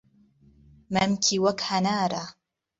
مهمکی 0.93 1.37
وهک 1.43 1.59
ههناره 1.69 2.23